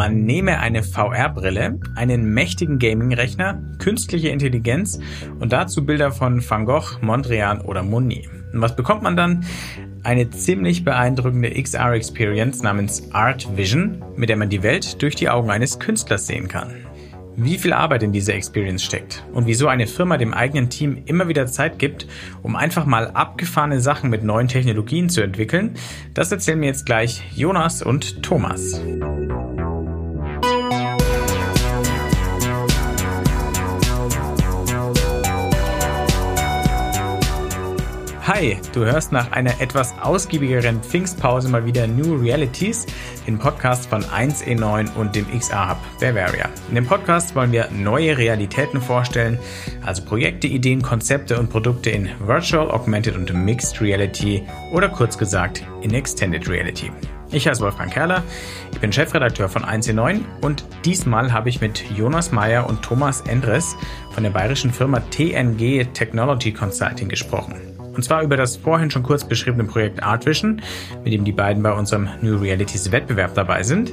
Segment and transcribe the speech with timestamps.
[0.00, 4.98] Man nehme eine VR-Brille, einen mächtigen Gaming-Rechner, künstliche Intelligenz
[5.40, 8.26] und dazu Bilder von Van Gogh, Mondrian oder Monet.
[8.50, 9.44] Und was bekommt man dann?
[10.02, 15.50] Eine ziemlich beeindruckende XR-Experience namens Art Vision, mit der man die Welt durch die Augen
[15.50, 16.70] eines Künstlers sehen kann.
[17.36, 21.28] Wie viel Arbeit in dieser Experience steckt und wieso eine Firma dem eigenen Team immer
[21.28, 22.06] wieder Zeit gibt,
[22.42, 25.74] um einfach mal abgefahrene Sachen mit neuen Technologien zu entwickeln,
[26.14, 28.80] das erzählen mir jetzt gleich Jonas und Thomas.
[38.40, 42.86] Hi, du hörst nach einer etwas ausgiebigeren Pfingstpause mal wieder New Realities,
[43.26, 46.48] den Podcast von 1E9 und dem XR Hub Bavaria.
[46.70, 49.38] In dem Podcast wollen wir neue Realitäten vorstellen,
[49.84, 55.62] also Projekte, Ideen, Konzepte und Produkte in Virtual, Augmented und Mixed Reality oder kurz gesagt
[55.82, 56.90] in Extended Reality.
[57.32, 58.22] Ich heiße Wolfgang Kerler,
[58.72, 63.76] ich bin Chefredakteur von 1E9 und diesmal habe ich mit Jonas Meyer und Thomas Endres
[64.12, 67.79] von der bayerischen Firma TNG Technology Consulting gesprochen.
[68.00, 70.62] Und zwar über das vorhin schon kurz beschriebene Projekt Artvision,
[71.04, 73.92] mit dem die beiden bei unserem New Realities Wettbewerb dabei sind,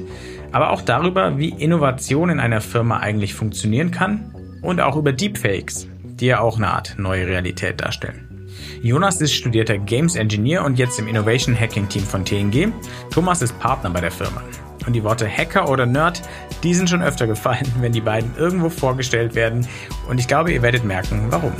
[0.50, 5.88] aber auch darüber, wie Innovation in einer Firma eigentlich funktionieren kann und auch über Deepfakes,
[6.02, 8.48] die ja auch eine Art neue Realität darstellen.
[8.80, 12.72] Jonas ist studierter Games Engineer und jetzt im Innovation Hacking Team von TNG.
[13.10, 14.42] Thomas ist Partner bei der Firma.
[14.86, 16.22] Und die Worte Hacker oder Nerd,
[16.62, 19.68] die sind schon öfter gefallen, wenn die beiden irgendwo vorgestellt werden.
[20.08, 21.52] Und ich glaube, ihr werdet merken, warum.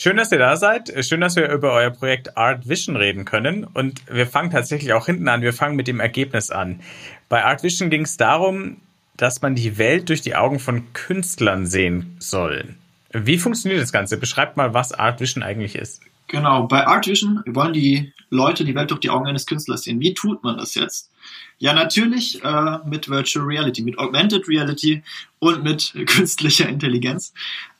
[0.00, 0.92] Schön, dass ihr da seid.
[1.04, 3.64] Schön, dass wir über euer Projekt Art Vision reden können.
[3.64, 5.42] Und wir fangen tatsächlich auch hinten an.
[5.42, 6.78] Wir fangen mit dem Ergebnis an.
[7.28, 8.76] Bei Art Vision ging es darum,
[9.16, 12.76] dass man die Welt durch die Augen von Künstlern sehen soll.
[13.10, 14.18] Wie funktioniert das Ganze?
[14.18, 16.00] Beschreibt mal, was Art Vision eigentlich ist.
[16.28, 19.98] Genau, bei Art Vision wollen die Leute die Welt durch die Augen eines Künstlers sehen.
[19.98, 21.10] Wie tut man das jetzt?
[21.58, 25.02] Ja, natürlich äh, mit Virtual Reality, mit Augmented Reality
[25.40, 27.32] und mit künstlicher Intelligenz.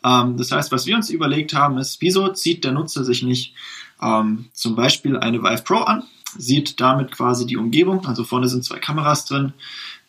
[0.04, 3.54] Ähm, das heißt, was wir uns überlegt haben, ist, wieso zieht der Nutzer sich nicht
[4.02, 6.02] ähm, zum Beispiel eine Vive Pro an,
[6.36, 9.52] sieht damit quasi die Umgebung, also vorne sind zwei Kameras drin,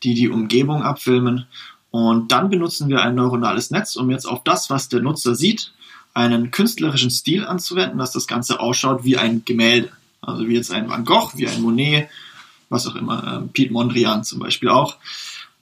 [0.03, 1.45] die die Umgebung abfilmen
[1.91, 5.73] und dann benutzen wir ein neuronales Netz, um jetzt auf das, was der Nutzer sieht,
[6.13, 9.91] einen künstlerischen Stil anzuwenden, dass das Ganze ausschaut wie ein Gemälde.
[10.21, 12.09] Also wie jetzt ein Van Gogh, wie ein Monet,
[12.69, 14.97] was auch immer, äh, Piet Mondrian zum Beispiel auch.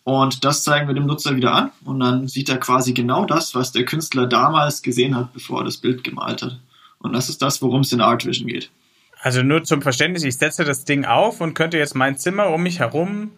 [0.04, 3.56] Und das zeigen wir dem Nutzer wieder an und dann sieht er quasi genau das,
[3.56, 6.60] was der Künstler damals gesehen hat, bevor er das Bild gemalt hat.
[7.00, 8.70] Und das ist das, worum es in Art Vision geht.
[9.20, 12.64] Also nur zum Verständnis, ich setze das Ding auf und könnte jetzt mein Zimmer um
[12.64, 13.32] mich herum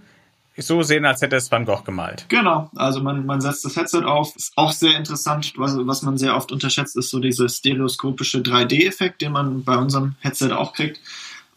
[0.58, 2.26] so sehen, als hätte es Van Gogh gemalt.
[2.30, 4.36] Genau, also man, man setzt das Headset auf.
[4.36, 9.22] Ist auch sehr interessant, was, was man sehr oft unterschätzt, ist so dieser stereoskopische 3D-Effekt,
[9.22, 11.00] den man bei unserem Headset auch kriegt.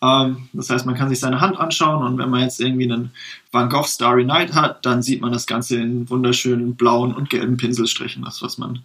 [0.03, 3.13] Ähm, das heißt, man kann sich seine Hand anschauen und wenn man jetzt irgendwie einen
[3.53, 7.57] Van Gogh Starry Night hat, dann sieht man das Ganze in wunderschönen blauen und gelben
[7.57, 8.81] Pinselstrichen, das was man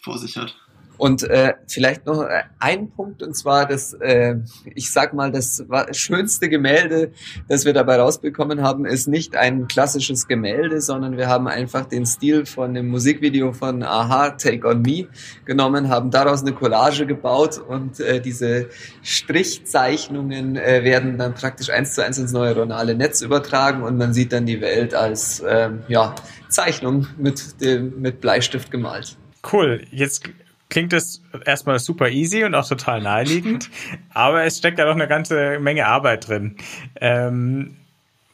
[0.00, 0.56] vor sich hat.
[0.98, 4.36] Und äh, vielleicht noch äh, ein Punkt, und zwar das, äh,
[4.74, 7.12] ich sag mal, das schönste Gemälde,
[7.48, 12.06] das wir dabei rausbekommen haben, ist nicht ein klassisches Gemälde, sondern wir haben einfach den
[12.06, 15.08] Stil von dem Musikvideo von Aha, Take On Me
[15.44, 18.68] genommen, haben daraus eine Collage gebaut und äh, diese
[19.02, 24.32] Strichzeichnungen äh, werden dann praktisch eins zu eins ins neuronale Netz übertragen und man sieht
[24.32, 26.14] dann die Welt als äh, ja,
[26.48, 29.16] Zeichnung mit, dem, mit Bleistift gemalt.
[29.50, 29.82] Cool.
[29.90, 30.30] Jetzt
[30.72, 33.70] klingt es erstmal super easy und auch total naheliegend,
[34.14, 36.56] aber es steckt da doch eine ganze Menge Arbeit drin.
[36.98, 37.76] Ähm,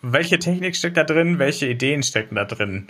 [0.02, 1.40] welche Technik steckt da drin?
[1.40, 2.86] Welche Ideen stecken da drin?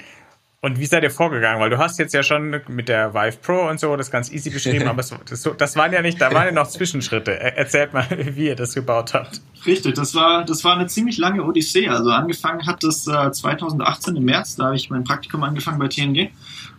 [0.60, 1.60] Und wie seid ihr vorgegangen?
[1.60, 4.50] Weil du hast jetzt ja schon mit der Vive Pro und so das ganz easy
[4.50, 7.41] beschrieben, aber das, das waren ja nicht, da waren ja noch Zwischenschritte.
[7.41, 9.41] Erzählt mal, wie ihr das gebaut habt.
[9.65, 11.88] Richtig, das war, das war eine ziemlich lange Odyssee.
[11.88, 15.88] Also angefangen hat das äh, 2018 im März, da habe ich mein Praktikum angefangen bei
[15.88, 16.32] TNG.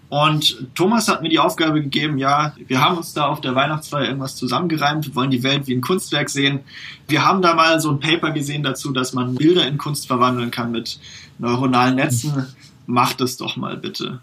[0.10, 4.06] Und Thomas hat mir die Aufgabe gegeben, ja, wir haben uns da auf der Weihnachtsfeier
[4.08, 6.62] irgendwas zusammengereimt, wollen die Welt wie ein Kunstwerk sehen.
[7.08, 10.50] Wir haben da mal so ein Paper gesehen dazu, dass man Bilder in Kunst verwandeln
[10.50, 11.00] kann mit
[11.38, 12.48] neuronalen Netzen.
[12.88, 14.20] Macht es doch mal bitte.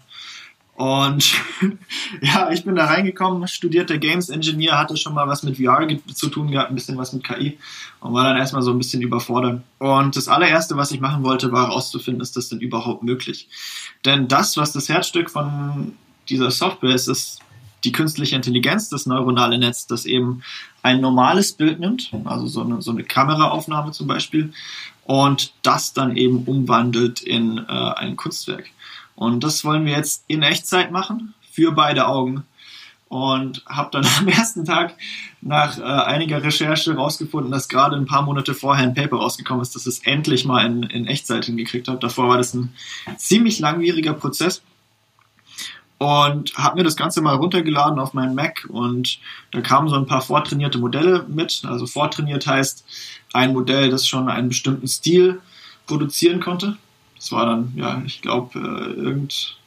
[0.77, 1.33] Und
[2.21, 6.29] ja, ich bin da reingekommen, studierter Games Engineer, hatte schon mal was mit VR zu
[6.29, 7.57] tun gehabt, ein bisschen was mit KI
[7.99, 9.63] und war dann erstmal so ein bisschen überfordert.
[9.79, 13.47] Und das allererste, was ich machen wollte, war herauszufinden, ist das denn überhaupt möglich?
[14.05, 15.93] Denn das, was das Herzstück von
[16.29, 17.39] dieser Software ist, ist
[17.83, 20.43] die künstliche Intelligenz, das neuronale Netz, das eben
[20.83, 24.53] ein normales Bild nimmt, also so eine, so eine Kameraaufnahme zum Beispiel,
[25.05, 28.69] und das dann eben umwandelt in äh, ein Kunstwerk.
[29.17, 32.45] Und das wollen wir jetzt in Echtzeit machen, für beide Augen.
[33.09, 34.95] und habe dann am ersten Tag
[35.41, 39.75] nach äh, einiger Recherche rausgefunden, dass gerade ein paar Monate vorher ein Paper rausgekommen ist,
[39.75, 41.99] dass es endlich mal in, in Echtzeit hingekriegt habe.
[41.99, 42.73] Davor war das ein
[43.17, 44.61] ziemlich langwieriger Prozess
[45.97, 49.19] und habe mir das Ganze mal runtergeladen auf meinen Mac und
[49.51, 51.63] da kamen so ein paar vortrainierte Modelle mit.
[51.65, 52.85] Also vortrainiert heißt
[53.33, 55.41] ein Modell, das schon einen bestimmten Stil
[55.87, 56.77] produzieren konnte.
[57.17, 59.57] Das war dann, ja, ich glaube, äh, irgend,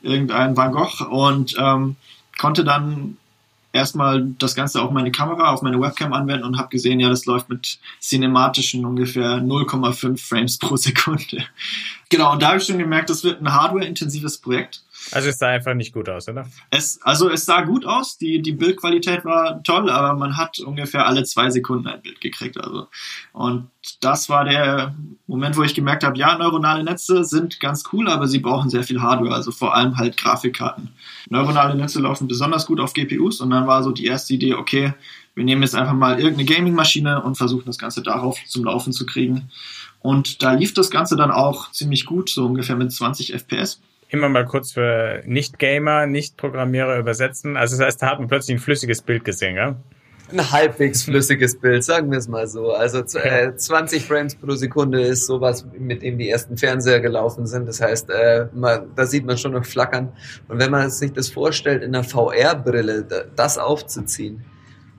[0.00, 1.96] irgendein Van Gogh und ähm,
[2.38, 3.16] konnte dann
[3.72, 7.26] erstmal das Ganze auf meine Kamera, auf meine Webcam anwenden und habe gesehen, ja, das
[7.26, 11.44] läuft mit cinematischen ungefähr 0,5 Frames pro Sekunde.
[12.10, 14.82] Genau, und da habe ich schon gemerkt, das wird ein hardware-intensives Projekt.
[15.12, 16.46] Also es sah einfach nicht gut aus, oder?
[16.70, 21.06] Es, also es sah gut aus, die, die Bildqualität war toll, aber man hat ungefähr
[21.06, 22.58] alle zwei Sekunden ein Bild gekriegt.
[22.58, 22.88] Also.
[23.32, 23.68] Und
[24.00, 24.94] das war der
[25.26, 28.82] Moment, wo ich gemerkt habe, ja, neuronale Netze sind ganz cool, aber sie brauchen sehr
[28.82, 30.90] viel Hardware, also vor allem halt Grafikkarten.
[31.30, 34.94] Neuronale Netze laufen besonders gut auf GPUs und dann war so die erste Idee, okay,
[35.34, 39.06] wir nehmen jetzt einfach mal irgendeine Gaming-Maschine und versuchen das Ganze darauf zum Laufen zu
[39.06, 39.50] kriegen.
[40.00, 44.28] Und da lief das Ganze dann auch ziemlich gut, so ungefähr mit 20 FPS immer
[44.28, 47.56] mal kurz für Nicht-Gamer, Nicht-Programmierer übersetzen.
[47.56, 49.76] Also das heißt, da hat man plötzlich ein flüssiges Bild gesehen, ja?
[50.30, 52.72] Ein halbwegs flüssiges Bild, sagen wir es mal so.
[52.72, 57.66] Also äh, 20 Frames pro Sekunde ist sowas, mit dem die ersten Fernseher gelaufen sind.
[57.66, 60.12] Das heißt, äh, man, da sieht man schon noch flackern.
[60.48, 64.44] Und wenn man sich das vorstellt, in einer VR-Brille das aufzuziehen,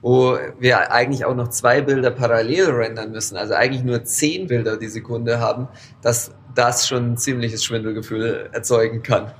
[0.02, 4.78] wo wir eigentlich auch noch zwei Bilder parallel rendern müssen, also eigentlich nur zehn Bilder
[4.78, 5.68] die Sekunde haben,
[6.02, 9.32] das das schon ein ziemliches Schwindelgefühl erzeugen kann.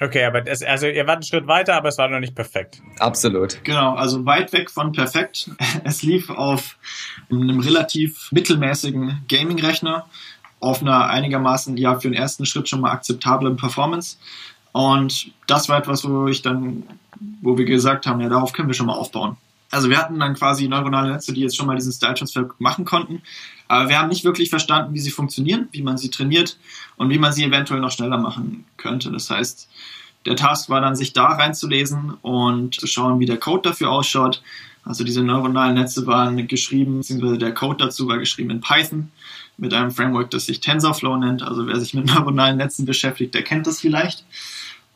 [0.00, 2.82] Okay, aber das, also ihr wart einen Schritt weiter, aber es war noch nicht perfekt.
[2.98, 3.62] Absolut.
[3.64, 5.50] Genau, also weit weg von perfekt.
[5.84, 6.76] Es lief auf
[7.30, 10.06] einem relativ mittelmäßigen Gaming-Rechner,
[10.60, 14.16] auf einer einigermaßen, ja, für den ersten Schritt schon mal akzeptablen Performance.
[14.72, 16.82] Und das war etwas, wo ich dann,
[17.40, 19.36] wo wir gesagt haben, ja, darauf können wir schon mal aufbauen.
[19.70, 22.84] Also wir hatten dann quasi neuronale Netze, die jetzt schon mal diesen Style Transfer machen
[22.84, 23.22] konnten.
[23.68, 26.58] Aber wir haben nicht wirklich verstanden, wie sie funktionieren, wie man sie trainiert
[26.96, 29.10] und wie man sie eventuell noch schneller machen könnte.
[29.10, 29.68] Das heißt,
[30.26, 34.42] der Task war dann, sich da reinzulesen und zu schauen, wie der Code dafür ausschaut.
[34.84, 39.10] Also diese neuronalen Netze waren geschrieben, beziehungsweise der Code dazu war geschrieben in Python
[39.56, 41.42] mit einem Framework, das sich TensorFlow nennt.
[41.42, 44.24] Also wer sich mit neuronalen Netzen beschäftigt, der kennt das vielleicht.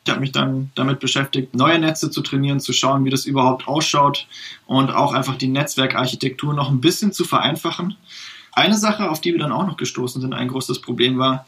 [0.05, 3.67] Ich habe mich dann damit beschäftigt, neue Netze zu trainieren, zu schauen, wie das überhaupt
[3.67, 4.27] ausschaut
[4.65, 7.95] und auch einfach die Netzwerkarchitektur noch ein bisschen zu vereinfachen.
[8.51, 11.45] Eine Sache, auf die wir dann auch noch gestoßen sind, ein großes Problem war,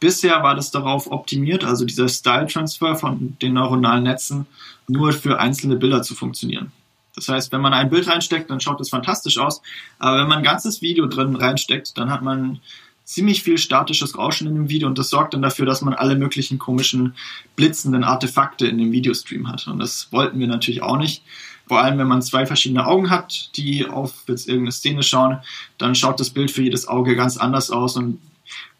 [0.00, 4.46] bisher war das darauf optimiert, also dieser Style Transfer von den neuronalen Netzen
[4.86, 6.72] nur für einzelne Bilder zu funktionieren.
[7.14, 9.60] Das heißt, wenn man ein Bild reinsteckt, dann schaut es fantastisch aus,
[9.98, 12.60] aber wenn man ein ganzes Video drin reinsteckt, dann hat man
[13.08, 16.14] ziemlich viel statisches Rauschen in dem Video und das sorgt dann dafür, dass man alle
[16.14, 17.14] möglichen komischen
[17.56, 19.66] blitzenden Artefakte in dem Videostream hat.
[19.66, 21.22] Und das wollten wir natürlich auch nicht.
[21.68, 25.38] Vor allem, wenn man zwei verschiedene Augen hat, die auf jetzt irgendeine Szene schauen,
[25.76, 28.18] dann schaut das Bild für jedes Auge ganz anders aus und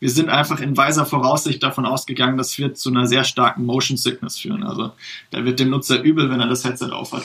[0.01, 3.97] wir sind einfach in weiser Voraussicht davon ausgegangen, das wird zu einer sehr starken Motion
[3.97, 4.63] Sickness führen.
[4.63, 4.93] Also
[5.31, 7.25] da wird dem Nutzer übel, wenn er das Headset aufhat.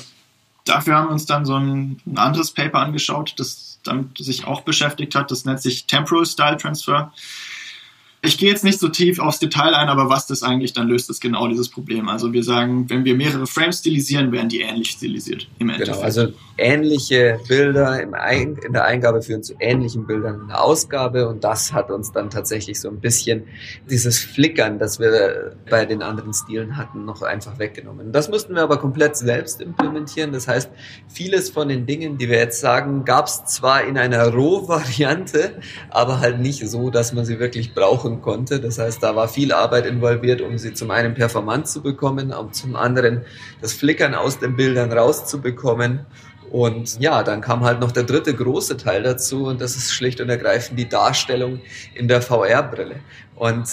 [0.65, 4.61] Dafür haben wir uns dann so ein, ein anderes Paper angeschaut, das damit sich auch
[4.61, 5.29] beschäftigt hat.
[5.29, 7.11] Das nennt sich Temporal Style Transfer.
[8.25, 11.09] Ich gehe jetzt nicht so tief aufs Detail ein, aber was das eigentlich dann löst,
[11.09, 12.07] ist genau dieses Problem.
[12.07, 15.97] Also wir sagen, wenn wir mehrere Frames stilisieren, werden die ähnlich stilisiert im genau, Endeffekt.
[15.97, 21.27] Genau, also ähnliche Bilder Ein in der Eingabe führen zu ähnlichen Bildern in der Ausgabe
[21.27, 23.43] und das hat uns dann tatsächlich so ein bisschen
[23.89, 28.13] dieses Flickern, das wir bei den anderen Stilen hatten, noch einfach weggenommen.
[28.13, 30.31] Das mussten wir aber komplett selbst implementieren.
[30.31, 30.69] Das heißt,
[31.09, 36.21] vieles von den Dingen, die wir jetzt sagen, gab es zwar in einer Roh-Variante, aber
[36.21, 38.59] halt nicht so, dass man sie wirklich brauchen machen konnte.
[38.59, 42.55] Das heißt, da war viel Arbeit involviert, um sie zum einen performant zu bekommen, und
[42.55, 43.21] zum anderen
[43.61, 46.05] das Flickern aus den Bildern rauszubekommen.
[46.51, 50.21] Und ja, dann kam halt noch der dritte große Teil dazu und das ist schlicht
[50.21, 51.61] und ergreifend die Darstellung
[51.95, 52.97] in der VR-Brille.
[53.35, 53.67] Und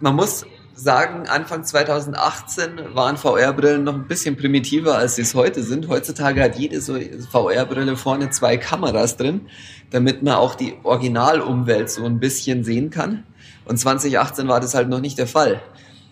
[0.00, 0.44] man muss
[0.74, 5.88] sagen, Anfang 2018 waren VR-Brillen noch ein bisschen primitiver, als sie es heute sind.
[5.88, 6.98] Heutzutage hat jede so
[7.30, 9.42] VR-Brille vorne zwei Kameras drin,
[9.90, 13.24] damit man auch die Originalumwelt so ein bisschen sehen kann.
[13.70, 15.62] Und 2018 war das halt noch nicht der Fall.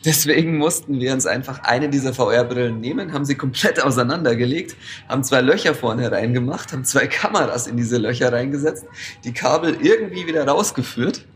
[0.05, 4.77] Deswegen mussten wir uns einfach eine dieser VR-Brillen nehmen, haben sie komplett auseinandergelegt,
[5.09, 8.85] haben zwei Löcher vorne reingemacht, haben zwei Kameras in diese Löcher reingesetzt,
[9.25, 11.27] die Kabel irgendwie wieder rausgeführt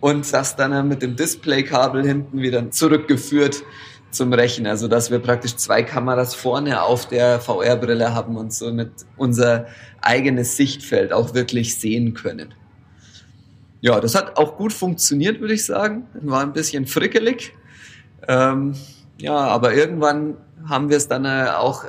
[0.00, 3.62] und das dann mit dem Display-Kabel hinten wieder zurückgeführt
[4.10, 8.90] zum Rechner, also dass wir praktisch zwei Kameras vorne auf der VR-Brille haben und somit
[9.16, 9.68] unser
[10.00, 12.52] eigenes Sichtfeld auch wirklich sehen können.
[13.80, 16.06] Ja, das hat auch gut funktioniert, würde ich sagen.
[16.14, 17.54] War ein bisschen frickelig.
[18.26, 18.74] Ähm,
[19.18, 20.36] ja, aber irgendwann
[20.68, 21.84] haben wir es dann äh, auch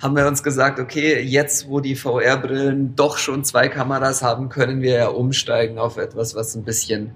[0.00, 4.82] haben wir uns gesagt, okay, jetzt wo die VR-Brillen doch schon zwei Kameras haben, können
[4.82, 7.12] wir ja umsteigen auf etwas, was ein bisschen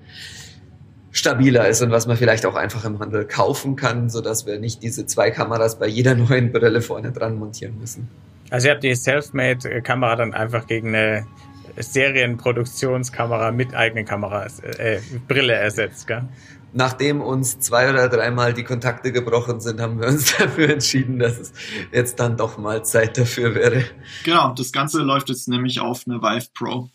[1.12, 4.58] stabiler ist und was man vielleicht auch einfach im Handel kaufen kann, so dass wir
[4.58, 8.08] nicht diese zwei Kameras bei jeder neuen Brille vorne dran montieren müssen.
[8.48, 11.26] Also ihr habt die Selfmade-Kamera dann einfach gegen eine
[11.76, 16.28] Serienproduktionskamera mit eigenen Kameras, äh, Brille ersetzt, gell?
[16.72, 21.38] Nachdem uns zwei oder dreimal die Kontakte gebrochen sind, haben wir uns dafür entschieden, dass
[21.38, 21.52] es
[21.92, 23.84] jetzt dann doch mal Zeit dafür wäre.
[24.24, 26.88] Genau, das Ganze läuft jetzt nämlich auf eine Vive Pro.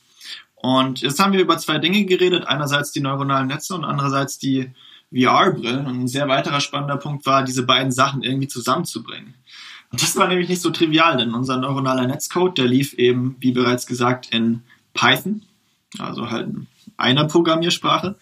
[0.55, 2.47] Und jetzt haben wir über zwei Dinge geredet.
[2.47, 4.71] Einerseits die neuronalen Netze und andererseits die
[5.13, 5.85] VR-Brillen.
[5.85, 9.35] Und ein sehr weiterer spannender Punkt war, diese beiden Sachen irgendwie zusammenzubringen.
[9.95, 13.53] Und das war nämlich nicht so trivial, denn unser neuronaler Netzcode, der lief eben, wie
[13.53, 14.61] bereits gesagt, in
[14.93, 15.41] Python,
[15.99, 18.15] also halt in einer Programmiersprache.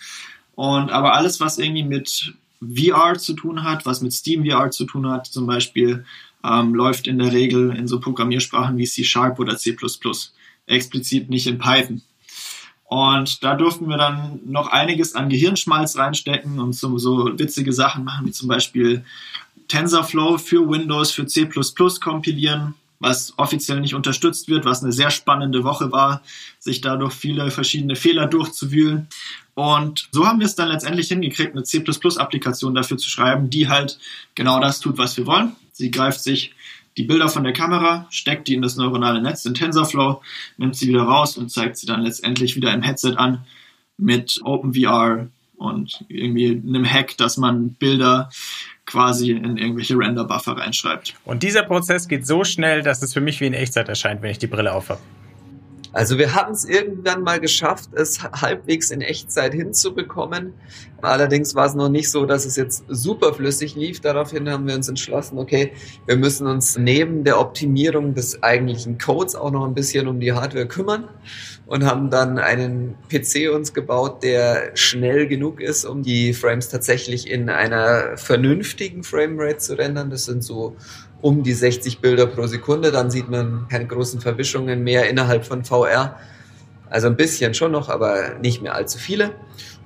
[0.53, 4.85] Und aber alles, was irgendwie mit VR zu tun hat, was mit Steam VR zu
[4.85, 6.05] tun hat, zum Beispiel,
[6.43, 9.75] ähm, läuft in der Regel in so Programmiersprachen wie C Sharp oder C++,
[10.67, 12.03] explizit nicht in Python.
[12.85, 18.03] Und da durften wir dann noch einiges an Gehirnschmalz reinstecken und so, so witzige Sachen
[18.03, 19.03] machen, wie zum Beispiel
[19.73, 21.49] TensorFlow für Windows, für C++
[21.99, 26.21] kompilieren, was offiziell nicht unterstützt wird, was eine sehr spannende Woche war,
[26.59, 29.07] sich dadurch viele verschiedene Fehler durchzuwühlen.
[29.55, 33.97] Und so haben wir es dann letztendlich hingekriegt, eine C++-Applikation dafür zu schreiben, die halt
[34.35, 35.55] genau das tut, was wir wollen.
[35.71, 36.53] Sie greift sich
[36.95, 40.21] die Bilder von der Kamera, steckt die in das neuronale Netz in TensorFlow,
[40.57, 43.43] nimmt sie wieder raus und zeigt sie dann letztendlich wieder im Headset an
[43.97, 48.29] mit OpenVR und irgendwie einem Hack, dass man Bilder
[48.85, 51.15] quasi in irgendwelche Render-Buffer reinschreibt.
[51.25, 54.31] Und dieser Prozess geht so schnell, dass es für mich wie in Echtzeit erscheint, wenn
[54.31, 54.99] ich die Brille aufhabe.
[55.93, 60.53] Also wir haben es irgendwann mal geschafft, es halbwegs in Echtzeit hinzubekommen.
[61.03, 63.99] Allerdings war es noch nicht so, dass es jetzt super flüssig lief.
[63.99, 65.73] Daraufhin haben wir uns entschlossen, okay,
[66.07, 70.33] wir müssen uns neben der Optimierung des eigentlichen Codes auch noch ein bisschen um die
[70.33, 71.09] Hardware kümmern
[71.67, 77.29] und haben dann einen PC uns gebaut, der schnell genug ist, um die Frames tatsächlich
[77.29, 80.09] in einer vernünftigen Framerate zu rendern.
[80.09, 80.75] Das sind so
[81.23, 82.91] um die 60 Bilder pro Sekunde.
[82.91, 86.19] Dann sieht man keine großen Verwischungen mehr innerhalb von VR.
[86.89, 89.31] Also ein bisschen schon noch, aber nicht mehr allzu viele.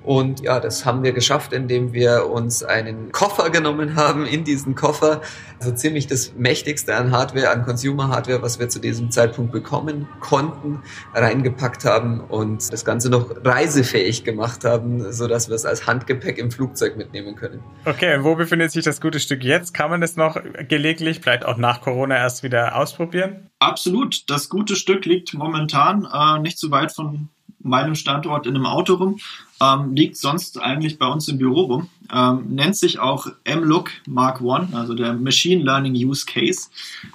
[0.08, 4.24] Und ja, das haben wir geschafft, indem wir uns einen Koffer genommen haben.
[4.24, 5.20] In diesen Koffer
[5.60, 10.80] also ziemlich das mächtigste an Hardware, an Consumer-Hardware, was wir zu diesem Zeitpunkt bekommen konnten,
[11.12, 16.38] reingepackt haben und das Ganze noch reisefähig gemacht haben, so dass wir es als Handgepäck
[16.38, 17.62] im Flugzeug mitnehmen können.
[17.84, 19.74] Okay, und wo befindet sich das gute Stück jetzt?
[19.74, 23.50] Kann man das noch gelegentlich, vielleicht auch nach Corona erst wieder ausprobieren?
[23.58, 24.30] Absolut.
[24.30, 27.28] Das gute Stück liegt momentan äh, nicht so weit von
[27.60, 29.18] meinem Standort in einem Auto rum
[29.60, 31.88] ähm, liegt sonst eigentlich bei uns im Büro rum.
[32.12, 36.68] Ähm, nennt sich auch MLOOK Mark I, also der Machine Learning Use Case,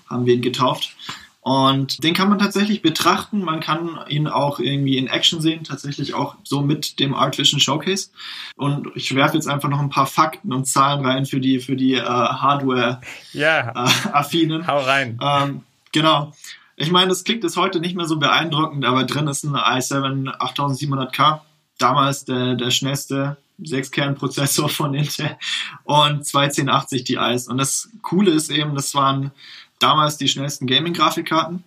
[0.10, 0.96] haben wir ihn getauft.
[1.44, 3.42] Und den kann man tatsächlich betrachten.
[3.42, 7.60] Man kann ihn auch irgendwie in Action sehen, tatsächlich auch so mit dem Art Vision
[7.60, 8.12] Showcase.
[8.56, 11.76] Und ich werfe jetzt einfach noch ein paar Fakten und Zahlen rein für die, für
[11.76, 13.02] die äh, Hardware-Affinen.
[13.36, 14.62] Yeah.
[14.62, 15.20] Äh, Hau rein.
[15.22, 16.32] Ähm, genau.
[16.78, 20.38] Ich meine, das klingt jetzt heute nicht mehr so beeindruckend, aber drin ist ein i7
[20.38, 21.42] 8700K
[21.78, 25.38] damals der, der schnellste Sechskernprozessor von Intel
[25.84, 27.48] und 21080 Ti's.
[27.48, 29.32] Und das Coole ist eben, das waren
[29.80, 31.64] damals die schnellsten Gaming-Grafikkarten,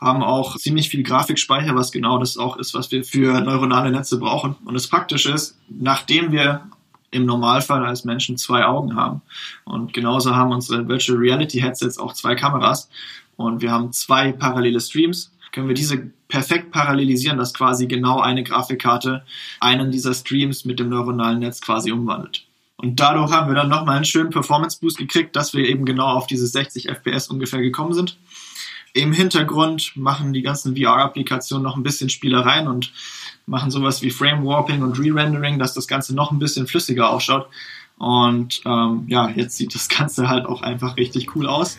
[0.00, 4.18] haben auch ziemlich viel Grafikspeicher, was genau das auch ist, was wir für neuronale Netze
[4.18, 4.56] brauchen.
[4.64, 6.66] Und das Praktische ist, nachdem wir
[7.12, 9.20] im Normalfall als Menschen zwei Augen haben
[9.64, 12.88] und genauso haben unsere Virtual Reality Headsets auch zwei Kameras
[13.36, 18.42] und wir haben zwei parallele Streams, können wir diese perfekt parallelisieren, dass quasi genau eine
[18.42, 19.22] Grafikkarte
[19.60, 22.46] einen dieser Streams mit dem neuronalen Netz quasi umwandelt.
[22.76, 26.08] Und dadurch haben wir dann nochmal einen schönen Performance Boost gekriegt, dass wir eben genau
[26.08, 28.16] auf diese 60 FPS ungefähr gekommen sind.
[28.94, 32.92] Im Hintergrund machen die ganzen VR-Applikationen noch ein bisschen Spielereien und
[33.46, 37.46] machen sowas wie Frame Warping und Re-Rendering, dass das Ganze noch ein bisschen flüssiger ausschaut.
[37.98, 41.78] Und ähm, ja, jetzt sieht das Ganze halt auch einfach richtig cool aus.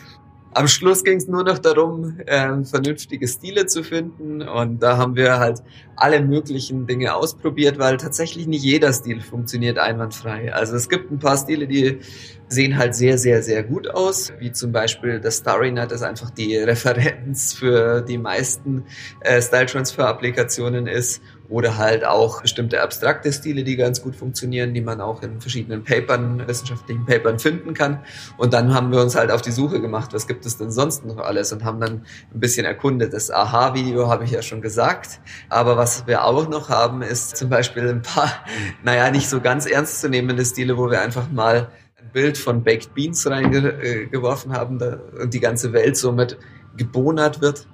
[0.56, 4.40] Am Schluss ging es nur noch darum, ähm, vernünftige Stile zu finden.
[4.40, 5.62] Und da haben wir halt
[5.96, 10.54] alle möglichen Dinge ausprobiert, weil tatsächlich nicht jeder Stil funktioniert einwandfrei.
[10.54, 11.98] Also es gibt ein paar Stile, die
[12.46, 16.56] sehen halt sehr, sehr, sehr gut aus, wie zum Beispiel das StarryNet ist einfach die
[16.58, 18.84] Referenz für die meisten
[19.20, 24.72] äh, Style Transfer Applikationen ist oder halt auch bestimmte abstrakte Stile, die ganz gut funktionieren,
[24.72, 28.00] die man auch in verschiedenen Papern, wissenschaftlichen Papern finden kann.
[28.38, 31.04] Und dann haben wir uns halt auf die Suche gemacht, was gibt es denn sonst
[31.04, 33.12] noch alles und haben dann ein bisschen erkundet.
[33.12, 35.20] Das Aha-Video habe ich ja schon gesagt.
[35.50, 38.32] Aber was wir auch noch haben, ist zum Beispiel ein paar,
[38.82, 41.68] naja, nicht so ganz ernstzunehmende Stile, wo wir einfach mal
[42.00, 46.38] ein Bild von Baked Beans reingeworfen haben da, und die ganze Welt somit
[46.76, 47.66] gebonert wird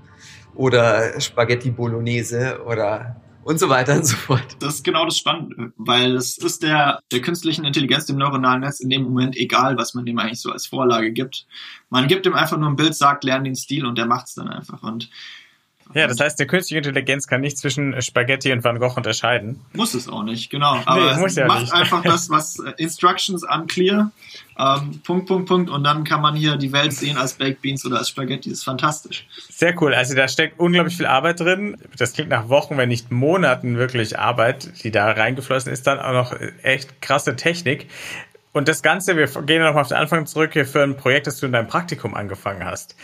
[0.54, 4.56] oder Spaghetti Bolognese oder und so weiter und so fort.
[4.60, 8.80] Das ist genau das Spannende, weil es ist der, der künstlichen Intelligenz, dem neuronalen Netz
[8.80, 11.46] in dem Moment egal, was man dem eigentlich so als Vorlage gibt.
[11.88, 14.48] Man gibt ihm einfach nur ein Bild, sagt, lern den Stil und der macht's dann
[14.48, 14.82] einfach.
[14.82, 15.10] Und
[15.94, 19.60] ja, das heißt, der künstliche Intelligenz kann nicht zwischen Spaghetti und Van Gogh unterscheiden.
[19.72, 20.80] Muss es auch nicht, genau.
[20.84, 21.72] Aber nee, es ja macht nicht.
[21.72, 24.10] einfach das, was äh, Instructions unclear,
[24.58, 27.84] ähm, Punkt, Punkt, Punkt, und dann kann man hier die Welt sehen als Baked Beans
[27.84, 28.50] oder als Spaghetti.
[28.50, 29.26] Das ist fantastisch.
[29.48, 29.94] Sehr cool.
[29.94, 31.76] Also da steckt unglaublich viel Arbeit drin.
[31.96, 35.86] Das klingt nach Wochen, wenn nicht Monaten wirklich Arbeit, die da reingeflossen ist.
[35.86, 37.88] Dann auch noch echt krasse Technik.
[38.52, 41.38] Und das Ganze, wir gehen nochmal auf den Anfang zurück hier für ein Projekt, das
[41.38, 42.96] du in deinem Praktikum angefangen hast.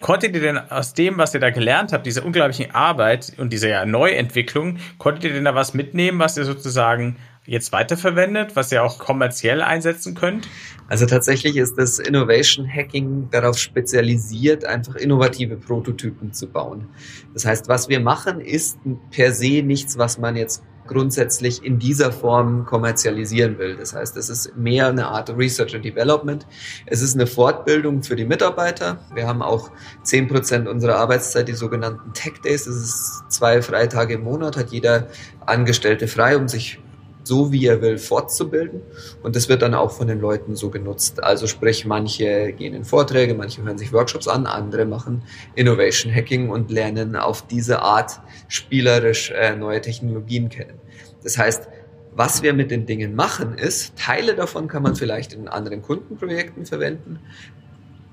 [0.00, 3.68] Konntet ihr denn aus dem, was ihr da gelernt habt, diese unglaublichen Arbeit und diese
[3.68, 8.82] ja, Neuentwicklung, konntet ihr denn da was mitnehmen, was ihr sozusagen jetzt weiterverwendet, was ihr
[8.82, 10.48] auch kommerziell einsetzen könnt?
[10.88, 16.88] Also tatsächlich ist das Innovation Hacking darauf spezialisiert, einfach innovative Prototypen zu bauen.
[17.34, 18.78] Das heißt, was wir machen, ist
[19.10, 23.76] per se nichts, was man jetzt grundsätzlich in dieser Form kommerzialisieren will.
[23.76, 26.46] Das heißt, es ist mehr eine Art Research and Development.
[26.86, 28.98] Es ist eine Fortbildung für die Mitarbeiter.
[29.14, 29.70] Wir haben auch
[30.02, 32.64] zehn Prozent unserer Arbeitszeit, die sogenannten Tech Days.
[32.64, 35.08] Das ist zwei Freitage im Monat, hat jeder
[35.46, 36.80] Angestellte frei, um sich
[37.24, 38.82] so wie er will fortzubilden.
[39.22, 41.22] Und das wird dann auch von den Leuten so genutzt.
[41.22, 45.22] Also sprich, manche gehen in Vorträge, manche hören sich Workshops an, andere machen
[45.54, 50.78] Innovation Hacking und lernen auf diese Art spielerisch äh, neue Technologien kennen.
[51.22, 51.68] Das heißt,
[52.16, 56.64] was wir mit den Dingen machen, ist, Teile davon kann man vielleicht in anderen Kundenprojekten
[56.64, 57.18] verwenden.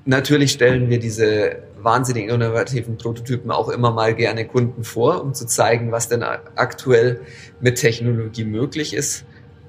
[0.05, 5.45] Natürlich stellen wir diese wahnsinnig innovativen Prototypen auch immer mal gerne Kunden vor, um zu
[5.45, 7.21] zeigen, was denn aktuell
[7.59, 9.25] mit Technologie möglich ist.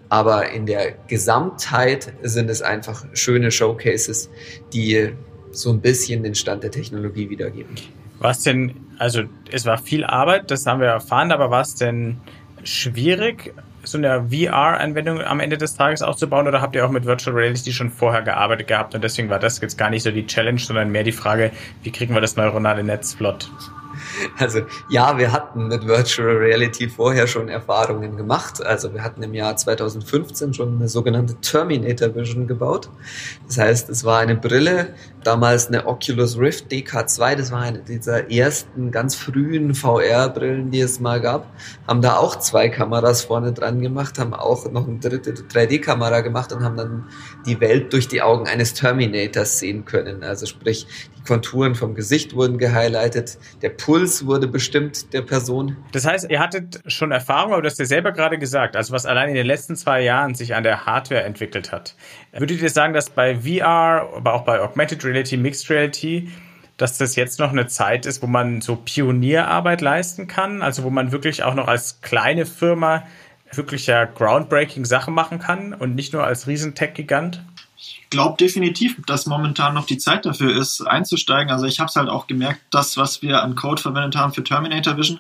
[0.08, 4.30] Aber in der Gesamtheit sind es einfach schöne Showcases,
[4.72, 5.12] die
[5.52, 7.74] so ein bisschen den Stand der Technologie wiedergeben.
[8.18, 12.18] Was denn, also es war viel Arbeit, das haben wir erfahren, aber war es denn
[12.62, 17.36] schwierig, so eine VR-Anwendung am Ende des Tages aufzubauen oder habt ihr auch mit Virtual
[17.36, 20.60] Reality schon vorher gearbeitet gehabt und deswegen war das jetzt gar nicht so die Challenge,
[20.60, 21.50] sondern mehr die Frage,
[21.82, 23.50] wie kriegen wir das neuronale Netz flott?
[24.38, 28.64] Also ja, wir hatten mit Virtual Reality vorher schon Erfahrungen gemacht.
[28.64, 32.90] Also wir hatten im Jahr 2015 schon eine sogenannte Terminator Vision gebaut.
[33.46, 34.94] Das heißt, es war eine Brille,
[35.24, 41.00] damals eine Oculus Rift DK2, das war eine dieser ersten ganz frühen VR-Brillen, die es
[41.00, 41.46] mal gab.
[41.86, 46.52] Haben da auch zwei Kameras vorne dran gemacht, haben auch noch eine dritte 3D-Kamera gemacht
[46.52, 47.06] und haben dann
[47.46, 50.22] die Welt durch die Augen eines Terminators sehen können.
[50.22, 50.86] Also sprich,
[51.26, 55.76] Konturen vom Gesicht wurden gehighlightet, der Puls wurde bestimmt der Person.
[55.92, 59.06] Das heißt, ihr hattet schon Erfahrung, aber du hast ja selber gerade gesagt, also was
[59.06, 61.94] allein in den letzten zwei Jahren sich an der Hardware entwickelt hat.
[62.32, 66.30] Würdet ihr sagen, dass bei VR, aber auch bei Augmented Reality, Mixed Reality,
[66.76, 70.90] dass das jetzt noch eine Zeit ist, wo man so Pionierarbeit leisten kann, also wo
[70.90, 73.04] man wirklich auch noch als kleine Firma
[73.52, 77.44] wirklich ja groundbreaking Sachen machen kann und nicht nur als Riesentech-Gigant?
[78.12, 81.50] Glaube definitiv, dass momentan noch die Zeit dafür ist, einzusteigen.
[81.50, 84.44] Also ich habe es halt auch gemerkt, das, was wir an Code verwendet haben für
[84.44, 85.18] Terminator Vision,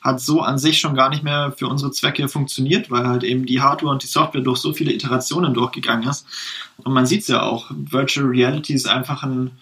[0.00, 3.46] hat so an sich schon gar nicht mehr für unsere Zwecke funktioniert, weil halt eben
[3.46, 6.26] die Hardware und die Software durch so viele Iterationen durchgegangen ist.
[6.78, 9.52] Und man sieht es ja auch, Virtual Reality ist einfach ein,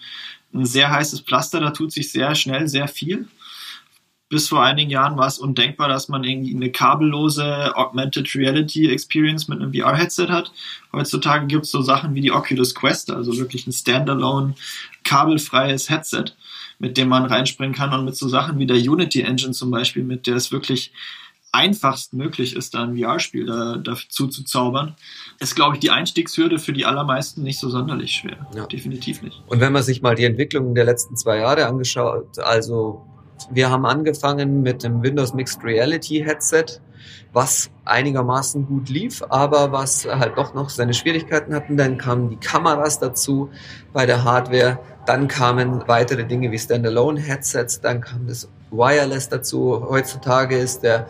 [0.53, 3.27] ein sehr heißes Pflaster, da tut sich sehr schnell sehr viel
[4.31, 9.49] bis vor einigen Jahren war es undenkbar, dass man irgendwie eine kabellose Augmented Reality Experience
[9.49, 10.53] mit einem VR-Headset hat.
[10.93, 14.55] Heutzutage gibt es so Sachen wie die Oculus Quest, also wirklich ein standalone
[15.03, 16.25] kabelfreies Headset,
[16.79, 20.03] mit dem man reinspringen kann und mit so Sachen wie der Unity Engine zum Beispiel,
[20.03, 20.93] mit der es wirklich
[21.51, 24.95] einfachst möglich ist, da ein VR-Spiel da, dazu zu zaubern,
[25.39, 28.47] ist, glaube ich, die Einstiegshürde für die allermeisten nicht so sonderlich schwer.
[28.55, 28.65] Ja.
[28.65, 29.43] Definitiv nicht.
[29.47, 33.05] Und wenn man sich mal die Entwicklung der letzten zwei Jahre angeschaut, also
[33.51, 36.81] wir haben angefangen mit dem Windows Mixed Reality Headset,
[37.33, 41.77] was einigermaßen gut lief, aber was halt doch noch seine Schwierigkeiten hatten.
[41.77, 43.49] Dann kamen die Kameras dazu
[43.93, 44.79] bei der Hardware.
[45.05, 47.81] Dann kamen weitere Dinge wie Standalone Headsets.
[47.81, 49.85] Dann kam das Wireless dazu.
[49.89, 51.07] Heutzutage ist der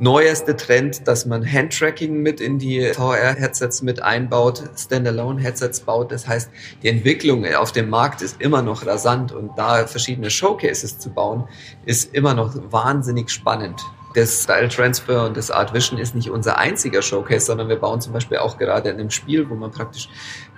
[0.00, 6.12] neueste Trend, dass man Handtracking mit in die VR-Headsets mit einbaut, Standalone-Headsets baut.
[6.12, 6.50] Das heißt,
[6.82, 11.44] die Entwicklung auf dem Markt ist immer noch rasant und da verschiedene Showcases zu bauen,
[11.84, 13.80] ist immer noch wahnsinnig spannend.
[14.14, 18.00] Das Style Transfer und das Art Vision ist nicht unser einziger Showcase, sondern wir bauen
[18.00, 20.08] zum Beispiel auch gerade in einem Spiel, wo man praktisch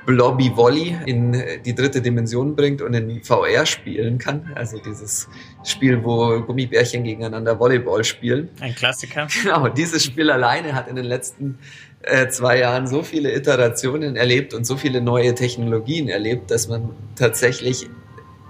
[0.06, 4.52] Blobby Volley in die dritte Dimension bringt und in VR spielen kann.
[4.54, 5.28] Also dieses
[5.64, 8.48] Spiel, wo Gummibärchen gegeneinander Volleyball spielen.
[8.60, 9.26] Ein Klassiker.
[9.42, 11.58] Genau, dieses Spiel alleine hat in den letzten
[12.02, 16.90] äh, zwei Jahren so viele Iterationen erlebt und so viele neue Technologien erlebt, dass man
[17.14, 17.88] tatsächlich,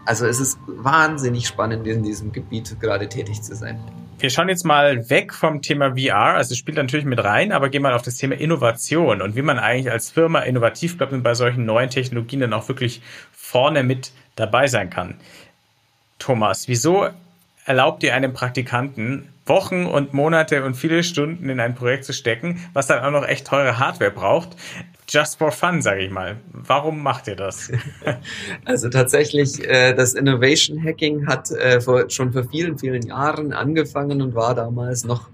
[0.06, 3.80] also es ist wahnsinnig spannend in diesem Gebiet gerade tätig zu sein.
[4.20, 7.70] Wir schauen jetzt mal weg vom Thema VR, also es spielt natürlich mit rein, aber
[7.70, 11.22] gehen mal auf das Thema Innovation und wie man eigentlich als Firma innovativ bleibt und
[11.22, 13.00] bei solchen neuen Technologien dann auch wirklich
[13.32, 15.14] vorne mit dabei sein kann.
[16.18, 17.08] Thomas, wieso
[17.64, 22.64] erlaubt ihr einem Praktikanten Wochen und Monate und viele Stunden in ein Projekt zu stecken,
[22.74, 24.50] was dann auch noch echt teure Hardware braucht,
[25.10, 26.40] just for fun, sage ich mal.
[26.52, 27.70] Warum macht ihr das?
[28.64, 34.22] Also tatsächlich, äh, das Innovation Hacking hat äh, vor, schon vor vielen, vielen Jahren angefangen
[34.22, 35.28] und war damals noch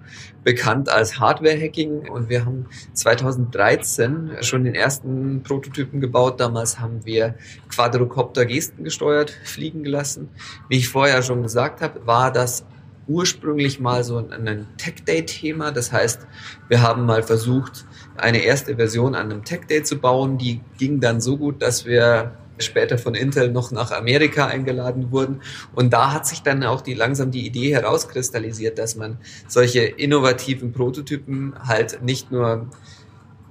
[0.45, 2.09] bekannt als Hardware Hacking.
[2.09, 6.41] Und wir haben 2013 schon den ersten Prototypen gebaut.
[6.41, 7.35] Damals haben wir
[7.69, 10.31] Quadrocopter Gesten gesteuert fliegen gelassen.
[10.69, 12.65] Wie ich vorher schon gesagt habe, war das
[13.09, 15.71] ursprünglich mal so ein Tech-Day-Thema.
[15.71, 16.27] Das heißt,
[16.69, 17.85] wir haben mal versucht,
[18.17, 20.39] eine erste Version an einem Tech-Day zu bauen.
[20.39, 25.41] Die ging dann so gut, dass wir später von Intel noch nach Amerika eingeladen wurden.
[25.75, 30.73] Und da hat sich dann auch die, langsam die Idee herauskristallisiert, dass man solche innovativen
[30.73, 32.69] Prototypen halt nicht nur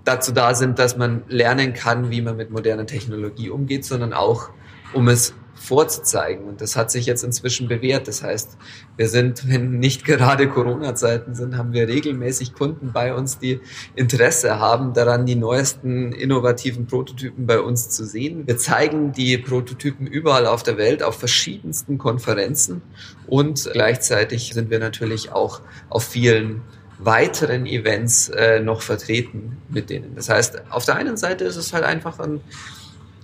[0.04, 4.50] dazu da sind, dass man lernen kann, wie man mit moderner Technologie umgeht, sondern auch,
[4.94, 5.34] um es
[5.66, 6.46] vorzuzeigen.
[6.46, 8.08] Und das hat sich jetzt inzwischen bewährt.
[8.08, 8.58] Das heißt,
[8.98, 13.60] wir sind, wenn nicht gerade Corona-Zeiten sind, haben wir regelmäßig Kunden bei uns, die
[13.96, 18.48] Interesse haben daran, die neuesten innovativen Prototypen bei uns zu sehen.
[18.48, 22.82] Wir zeigen die Prototypen überall auf der Welt auf verschiedensten Konferenzen
[23.28, 26.62] und gleichzeitig sind wir natürlich auch auf vielen
[27.00, 30.16] weiteren Events äh, noch vertreten mit denen.
[30.16, 32.42] Das heißt, auf der einen Seite ist es halt einfach ein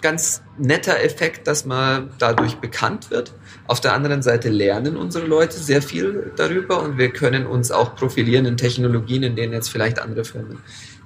[0.02, 3.34] ganz netter Effekt, dass man dadurch bekannt wird.
[3.68, 7.96] Auf der anderen Seite lernen unsere Leute sehr viel darüber und wir können uns auch
[7.96, 10.60] profilieren in Technologien, in denen jetzt vielleicht andere Firmen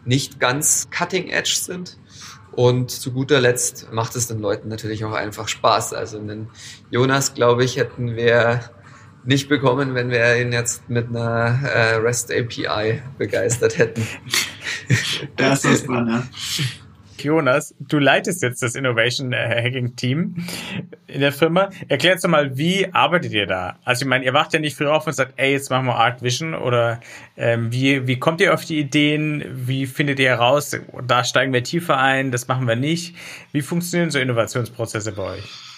[0.05, 1.97] nicht ganz cutting edge sind.
[2.51, 5.93] Und zu guter Letzt macht es den Leuten natürlich auch einfach Spaß.
[5.93, 6.47] Also einen
[6.89, 8.61] Jonas, glaube ich, hätten wir
[9.25, 14.07] nicht bekommen, wenn wir ihn jetzt mit einer äh, REST API begeistert hätten.
[15.35, 16.23] Das ist dran, ja.
[17.25, 20.35] Jonas, du leitest jetzt das Innovation äh, Hacking Team
[21.07, 21.69] in der Firma.
[21.87, 23.77] Erklär uns doch mal, wie arbeitet ihr da?
[23.83, 25.95] Also ich meine, ihr wacht ja nicht früh auf und sagt, ey, jetzt machen wir
[25.95, 26.99] Art Vision oder
[27.35, 29.43] ähm, wie, wie kommt ihr auf die Ideen?
[29.51, 33.15] Wie findet ihr heraus, da steigen wir tiefer ein, das machen wir nicht?
[33.51, 35.74] Wie funktionieren so Innovationsprozesse bei euch?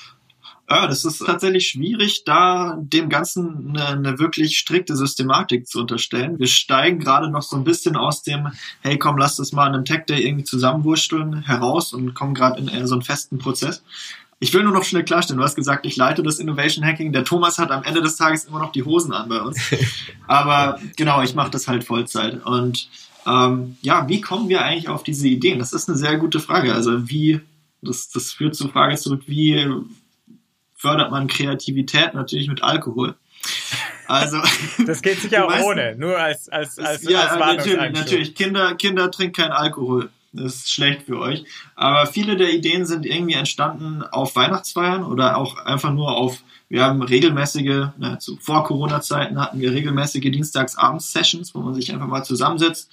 [0.70, 6.40] Ja, das ist tatsächlich schwierig, da dem Ganzen eine, eine wirklich strikte Systematik zu unterstellen.
[6.40, 8.50] Wir steigen gerade noch so ein bisschen aus dem,
[8.82, 12.60] hey komm, lass das mal in einem Tech Day irgendwie zusammenwursteln heraus und kommen gerade
[12.60, 13.82] in so einen festen Prozess.
[14.40, 17.14] Ich will nur noch schnell klarstellen, du hast gesagt, ich leite das Innovation Hacking.
[17.14, 19.58] Der Thomas hat am Ende des Tages immer noch die Hosen an bei uns.
[20.28, 22.46] Aber genau, ich mache das halt Vollzeit.
[22.46, 22.90] Und
[23.26, 25.60] ähm, ja, wie kommen wir eigentlich auf diese Ideen?
[25.60, 26.74] Das ist eine sehr gute Frage.
[26.74, 27.40] Also wie,
[27.82, 29.66] das, das führt zur Frage zurück, wie
[30.78, 33.16] fördert man Kreativität natürlich mit Alkohol.
[34.08, 34.38] Also
[34.86, 38.36] das geht sicher auch ohne, nur als als als, ja, als natürlich, natürlich.
[38.36, 40.10] Kinder Kinder trinken keinen Alkohol.
[40.34, 41.46] Das ist schlecht für euch.
[41.76, 46.44] Aber viele der Ideen sind irgendwie entstanden auf Weihnachtsfeiern oder auch einfach nur auf.
[46.70, 52.08] Wir haben regelmäßige, ne, zu, vor Corona-Zeiten hatten wir regelmäßige Dienstagsabends-Sessions, wo man sich einfach
[52.08, 52.92] mal zusammensetzt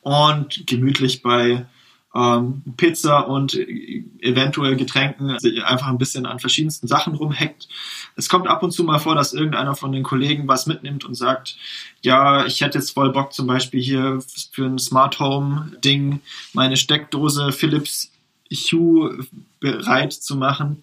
[0.00, 1.66] und gemütlich bei
[2.14, 7.68] ähm, Pizza und eventuell Getränken sich einfach ein bisschen an verschiedensten Sachen rumhackt.
[8.16, 11.14] Es kommt ab und zu mal vor, dass irgendeiner von den Kollegen was mitnimmt und
[11.14, 11.56] sagt,
[12.02, 16.20] ja, ich hätte jetzt voll Bock zum Beispiel hier für ein Smart Home Ding
[16.52, 18.10] meine Steckdose Philips
[18.50, 19.26] Hue
[19.60, 20.82] bereit zu machen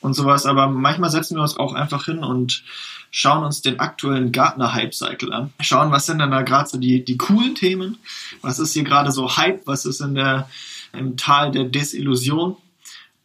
[0.00, 0.46] und sowas.
[0.46, 2.64] Aber manchmal setzen wir uns auch einfach hin und
[3.10, 5.52] schauen uns den aktuellen Gartner-Hype-Cycle an.
[5.60, 7.98] Schauen, was sind denn da gerade so die, die coolen Themen?
[8.42, 9.66] Was ist hier gerade so Hype?
[9.66, 10.48] Was ist in der,
[10.92, 12.56] im Tal der Desillusion?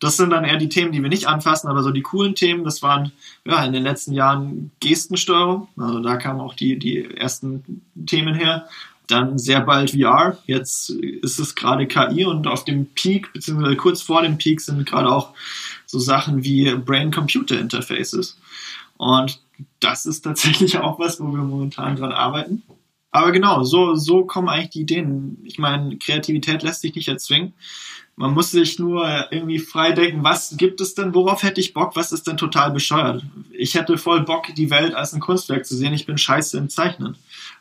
[0.01, 2.63] Das sind dann eher die Themen, die wir nicht anfassen, aber so die coolen Themen,
[2.63, 3.11] das waren
[3.45, 5.67] ja in den letzten Jahren Gestensteuerung.
[5.77, 8.67] Also da kamen auch die, die ersten Themen her.
[9.05, 10.39] Dann sehr bald VR.
[10.47, 14.87] Jetzt ist es gerade KI und auf dem Peak, beziehungsweise kurz vor dem Peak sind
[14.87, 15.35] gerade auch
[15.85, 18.39] so Sachen wie Brain-Computer-Interfaces.
[18.97, 19.39] Und
[19.79, 22.63] das ist tatsächlich auch was, wo wir momentan dran arbeiten.
[23.11, 25.37] Aber genau, so, so kommen eigentlich die Ideen.
[25.43, 27.53] Ich meine, Kreativität lässt sich nicht erzwingen.
[28.15, 31.95] Man muss sich nur irgendwie frei denken, was gibt es denn, worauf hätte ich Bock,
[31.95, 33.23] was ist denn total bescheuert?
[33.61, 36.69] ich hätte voll Bock, die Welt als ein Kunstwerk zu sehen, ich bin scheiße im
[36.69, 37.15] Zeichnen.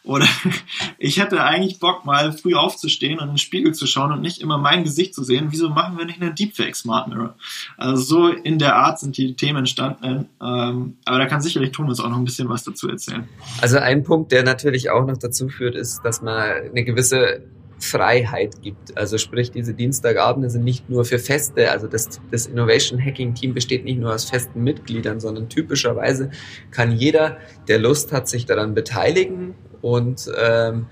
[0.04, 0.26] Oder
[0.98, 4.40] ich hätte eigentlich Bock, mal früh aufzustehen und in den Spiegel zu schauen und nicht
[4.40, 5.48] immer mein Gesicht zu sehen.
[5.50, 7.34] Wieso machen wir nicht einen Deepfake Smart Mirror?
[7.76, 10.28] Also so in der Art sind die Themen entstanden.
[10.42, 13.28] Ähm, aber da kann sicherlich Thomas auch noch ein bisschen was dazu erzählen.
[13.60, 17.42] Also ein Punkt, der natürlich auch noch dazu führt, ist, dass man eine gewisse
[17.78, 18.96] Freiheit gibt.
[18.96, 23.54] Also sprich, diese Dienstagabende sind nicht nur für Feste, also das, das Innovation Hacking Team
[23.54, 26.30] besteht nicht nur aus festen Mitgliedern, sondern typischerweise
[26.70, 30.86] kann jeder, der Lust hat, sich daran beteiligen und ähm,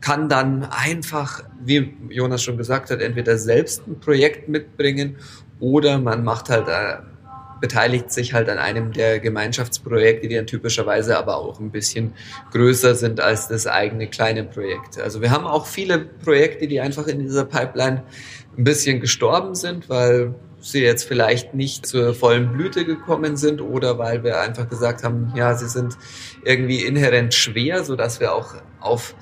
[0.00, 5.16] kann dann einfach, wie Jonas schon gesagt hat, entweder selbst ein Projekt mitbringen
[5.60, 6.96] oder man macht halt äh,
[7.62, 12.12] beteiligt sich halt an einem der Gemeinschaftsprojekte, die dann typischerweise aber auch ein bisschen
[12.50, 14.98] größer sind als das eigene kleine Projekt.
[14.98, 18.02] Also wir haben auch viele Projekte, die einfach in dieser Pipeline
[18.58, 23.98] ein bisschen gestorben sind, weil sie jetzt vielleicht nicht zur vollen Blüte gekommen sind oder
[23.98, 25.96] weil wir einfach gesagt haben, ja, sie sind
[26.44, 29.14] irgendwie inhärent schwer, so dass wir auch auf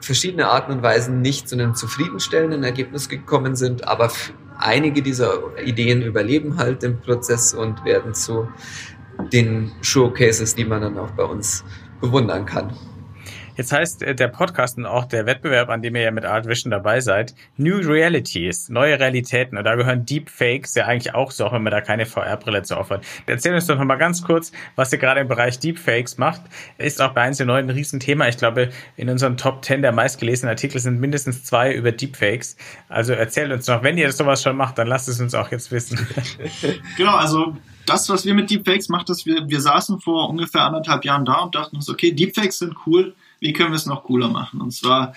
[0.00, 4.10] verschiedene Arten und Weisen nicht zu einem zufriedenstellenden Ergebnis gekommen sind, aber
[4.58, 8.48] einige dieser Ideen überleben halt den Prozess und werden zu
[9.32, 11.64] den Showcases, die man dann auch bei uns
[12.00, 12.76] bewundern kann.
[13.56, 16.46] Jetzt heißt äh, der Podcast und auch der Wettbewerb, an dem ihr ja mit Art
[16.46, 19.56] Vision dabei seid, New Realities, neue Realitäten.
[19.58, 22.76] Und da gehören Deepfakes ja eigentlich auch so, auch wenn man da keine VR-Brille zu
[22.76, 23.04] aufhat.
[23.26, 26.42] Erzähl uns doch noch mal ganz kurz, was ihr gerade im Bereich Deepfakes macht.
[26.78, 28.28] Ist auch bei eins der neuen ein Riesenthema.
[28.28, 32.56] Ich glaube, in unseren Top 10 der meistgelesenen Artikel sind mindestens zwei über Deepfakes.
[32.88, 35.70] Also erzählt uns noch, wenn ihr sowas schon macht, dann lasst es uns auch jetzt
[35.70, 35.98] wissen.
[36.96, 41.04] genau, also das, was wir mit Deepfakes macht, ist, wir, wir saßen vor ungefähr anderthalb
[41.04, 43.14] Jahren da und dachten uns, okay, Deepfakes sind cool,
[43.44, 44.62] wie können wir es noch cooler machen?
[44.62, 45.14] Und zwar,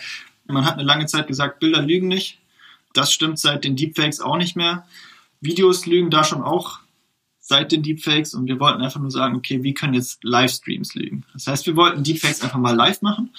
[0.48, 2.40] man hat eine lange Zeit gesagt, Bilder lügen nicht.
[2.94, 4.86] Das stimmt seit den Deepfakes auch nicht mehr.
[5.40, 6.80] Videos lügen da schon auch
[7.48, 11.24] seit den Deepfakes und wir wollten einfach nur sagen, okay, wie können jetzt Livestreams lügen?
[11.32, 13.30] Das heißt, wir wollten Deepfakes einfach mal live machen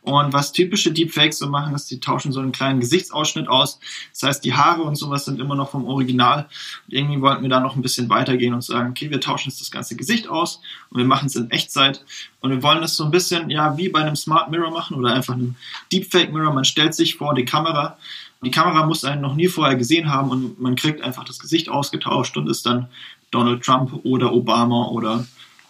[0.00, 3.78] und was typische Deepfakes so machen, ist, die tauschen so einen kleinen Gesichtsausschnitt aus.
[4.10, 6.48] Das heißt, die Haare und sowas sind immer noch vom Original.
[6.88, 9.60] Und irgendwie wollten wir da noch ein bisschen weitergehen und sagen, okay, wir tauschen jetzt
[9.60, 12.04] das ganze Gesicht aus und wir machen es in Echtzeit
[12.40, 15.14] und wir wollen es so ein bisschen, ja, wie bei einem Smart Mirror machen oder
[15.14, 15.54] einfach einem
[15.92, 16.52] Deepfake Mirror.
[16.52, 17.96] Man stellt sich vor die Kamera
[18.44, 21.68] die Kamera muss einen noch nie vorher gesehen haben und man kriegt einfach das Gesicht
[21.68, 22.88] ausgetauscht und ist dann
[23.32, 25.26] Donald Trump oder Obama oder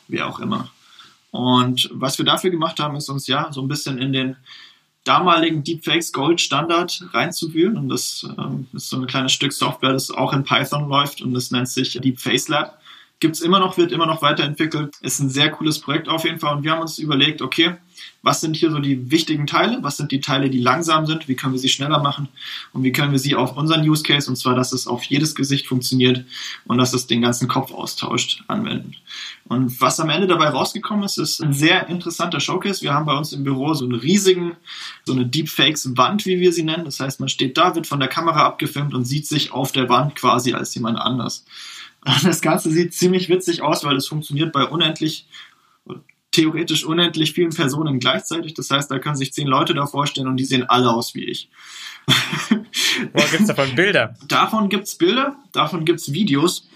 [0.09, 0.71] wer auch immer.
[1.31, 4.37] Und was wir dafür gemacht haben, ist uns ja so ein bisschen in den
[5.05, 7.77] damaligen Deepfakes Gold Standard reinzuwühlen.
[7.77, 11.33] Und das ähm, ist so ein kleines Stück Software, das auch in Python läuft und
[11.35, 12.79] das nennt sich Deepface Lab.
[13.19, 14.97] Gibt's immer noch, wird immer noch weiterentwickelt.
[15.01, 16.57] Ist ein sehr cooles Projekt auf jeden Fall.
[16.57, 17.77] Und wir haben uns überlegt, okay,
[18.23, 21.35] was sind hier so die wichtigen Teile, was sind die Teile, die langsam sind, wie
[21.35, 22.29] können wir sie schneller machen
[22.73, 25.35] und wie können wir sie auf unseren Use Case, und zwar, dass es auf jedes
[25.35, 26.25] Gesicht funktioniert
[26.67, 28.95] und dass es den ganzen Kopf austauscht, anwenden.
[29.45, 32.83] Und was am Ende dabei rausgekommen ist, ist ein sehr interessanter Showcase.
[32.83, 34.57] Wir haben bei uns im Büro so einen riesigen,
[35.05, 36.85] so eine Deepfakes-Wand, wie wir sie nennen.
[36.85, 39.89] Das heißt, man steht da, wird von der Kamera abgefilmt und sieht sich auf der
[39.89, 41.45] Wand quasi als jemand anders.
[42.25, 45.27] Das Ganze sieht ziemlich witzig aus, weil es funktioniert bei unendlich
[46.33, 48.55] theoretisch unendlich vielen Personen gleichzeitig.
[48.55, 51.25] Das heißt, da können sich zehn Leute da vorstellen und die sehen alle aus wie
[51.25, 51.49] ich.
[53.13, 54.15] Wo gibt es davon Bilder?
[54.27, 56.69] Davon gibt es Bilder, davon gibt es Videos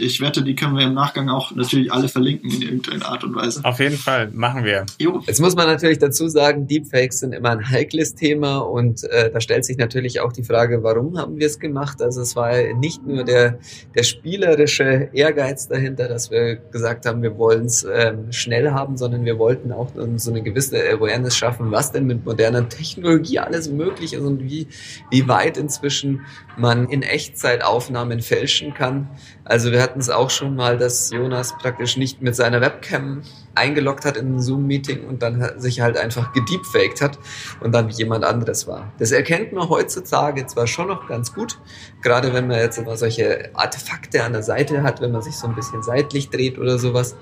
[0.00, 3.34] ich wette, die können wir im Nachgang auch natürlich alle verlinken in irgendeiner Art und
[3.34, 3.60] Weise.
[3.64, 4.86] Auf jeden Fall, machen wir.
[4.98, 5.22] Jo.
[5.26, 9.40] Jetzt muss man natürlich dazu sagen, Deepfakes sind immer ein heikles Thema und äh, da
[9.40, 12.00] stellt sich natürlich auch die Frage, warum haben wir es gemacht?
[12.00, 13.58] Also es war nicht nur der,
[13.94, 19.24] der spielerische Ehrgeiz dahinter, dass wir gesagt haben, wir wollen es ähm, schnell haben, sondern
[19.24, 24.14] wir wollten auch so eine gewisse Awareness schaffen, was denn mit moderner Technologie alles möglich
[24.14, 24.66] ist und wie,
[25.10, 26.22] wie weit inzwischen
[26.56, 29.08] man in Echtzeit Aufnahmen fälschen kann.
[29.50, 33.22] Also wir hatten es auch schon mal, dass Jonas praktisch nicht mit seiner Webcam
[33.56, 37.18] eingeloggt hat in ein Zoom-Meeting und dann sich halt einfach gedeepfaked hat
[37.58, 38.92] und dann jemand anderes war.
[39.00, 41.58] Das erkennt man heutzutage zwar schon noch ganz gut,
[42.00, 45.48] gerade wenn man jetzt immer solche Artefakte an der Seite hat, wenn man sich so
[45.48, 47.16] ein bisschen seitlich dreht oder sowas.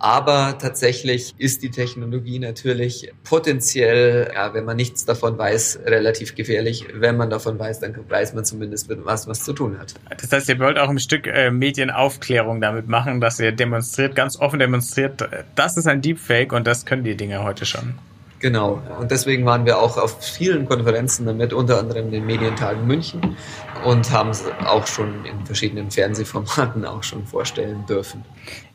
[0.00, 6.86] Aber tatsächlich ist die Technologie natürlich potenziell, ja, wenn man nichts davon weiß, relativ gefährlich.
[6.94, 9.94] Wenn man davon weiß, dann weiß man zumindest, mit was was zu tun hat.
[10.18, 14.38] Das heißt, ihr wollt auch ein Stück äh, Medienaufklärung damit machen, dass ihr demonstriert, ganz
[14.38, 17.94] offen demonstriert, das ist ein Deepfake und das können die Dinge heute schon.
[18.38, 18.80] Genau.
[18.98, 23.36] Und deswegen waren wir auch auf vielen Konferenzen damit, unter anderem den Medientagen München
[23.84, 28.24] und haben es auch schon in verschiedenen Fernsehformaten auch schon vorstellen dürfen.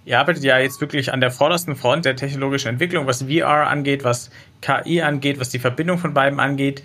[0.06, 4.04] Ihr arbeitet ja jetzt wirklich an der vordersten Front der technologischen Entwicklung, was VR angeht,
[4.04, 4.30] was
[4.62, 6.84] KI angeht, was die Verbindung von beiden angeht.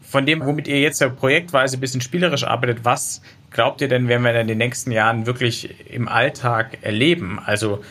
[0.00, 4.06] Von dem, womit ihr jetzt ja projektweise ein bisschen spielerisch arbeitet, was glaubt ihr denn,
[4.06, 7.40] werden wir in den nächsten Jahren wirklich im Alltag erleben?
[7.44, 7.82] Also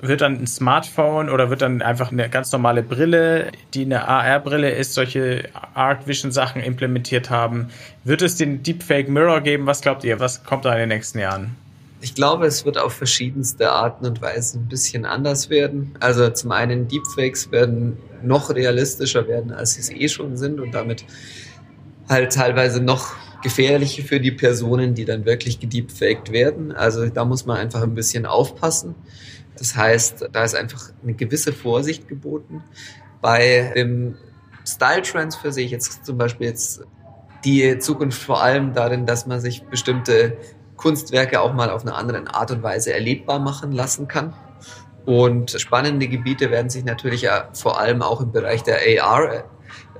[0.00, 4.70] wird dann ein Smartphone oder wird dann einfach eine ganz normale Brille, die eine AR-Brille
[4.70, 7.68] ist, solche Art Vision Sachen implementiert haben?
[8.02, 9.66] Wird es den Deepfake Mirror geben?
[9.66, 10.18] Was glaubt ihr?
[10.18, 11.54] Was kommt da in den nächsten Jahren?
[12.02, 15.94] Ich glaube, es wird auf verschiedenste Arten und Weisen ein bisschen anders werden.
[16.00, 20.72] Also zum einen Deepfakes werden noch realistischer werden, als sie es eh schon sind und
[20.72, 21.04] damit
[22.08, 26.72] halt teilweise noch gefährlicher für die Personen, die dann wirklich gedeepfaked werden.
[26.72, 28.94] Also da muss man einfach ein bisschen aufpassen.
[29.56, 32.62] Das heißt, da ist einfach eine gewisse Vorsicht geboten.
[33.20, 34.16] Bei dem
[34.66, 36.82] Style Transfer sehe ich jetzt zum Beispiel jetzt
[37.44, 40.36] die Zukunft vor allem darin, dass man sich bestimmte
[40.80, 44.34] Kunstwerke auch mal auf eine andere Art und Weise erlebbar machen lassen kann.
[45.04, 49.44] Und spannende Gebiete werden sich natürlich vor allem auch im Bereich der AR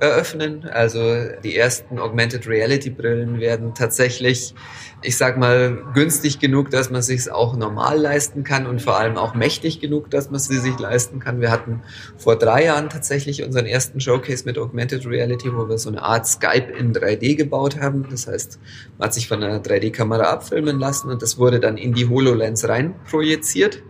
[0.01, 0.67] eröffnen.
[0.67, 0.99] Also
[1.43, 4.55] die ersten Augmented Reality Brillen werden tatsächlich,
[5.03, 9.17] ich sag mal, günstig genug, dass man sich auch normal leisten kann und vor allem
[9.17, 11.39] auch mächtig genug, dass man sie sich leisten kann.
[11.39, 11.81] Wir hatten
[12.17, 16.25] vor drei Jahren tatsächlich unseren ersten Showcase mit Augmented Reality, wo wir so eine Art
[16.27, 18.07] Skype in 3D gebaut haben.
[18.09, 18.59] Das heißt,
[18.97, 22.67] man hat sich von einer 3D-Kamera abfilmen lassen und das wurde dann in die HoloLens
[22.67, 23.83] rein projiziert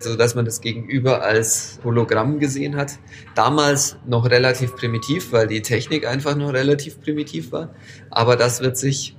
[0.00, 2.98] so dass man das Gegenüber als Hologramm gesehen hat.
[3.34, 7.74] Damals noch relativ primitiv, weil die Technik einfach noch relativ primitiv war.
[8.10, 9.14] Aber das wird sich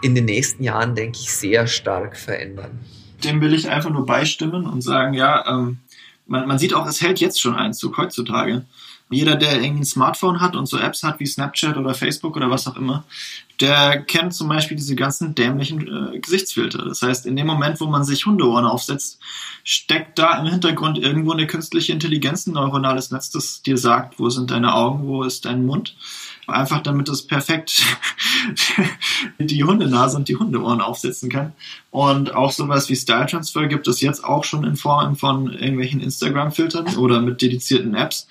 [0.00, 2.80] in den nächsten Jahren, denke ich, sehr stark verändern.
[3.24, 5.78] Dem will ich einfach nur beistimmen und sagen, ja, ähm,
[6.26, 8.64] man, man sieht auch, es hält jetzt schon Einzug heutzutage.
[9.12, 12.50] Jeder, der irgendwie ein Smartphone hat und so Apps hat wie Snapchat oder Facebook oder
[12.50, 13.04] was auch immer,
[13.60, 16.84] der kennt zum Beispiel diese ganzen dämlichen äh, Gesichtsfilter.
[16.84, 19.20] Das heißt, in dem Moment, wo man sich Hundeohren aufsetzt,
[19.62, 24.30] steckt da im Hintergrund irgendwo eine künstliche Intelligenz, ein neuronales Netz, das dir sagt, wo
[24.30, 25.96] sind deine Augen, wo ist dein Mund.
[26.48, 27.84] Einfach damit es perfekt
[29.38, 31.52] die Hundenase und die Hundeohren aufsetzen kann.
[31.92, 36.00] Und auch sowas wie Style Transfer gibt es jetzt auch schon in Form von irgendwelchen
[36.00, 38.26] Instagram-Filtern oder mit dedizierten Apps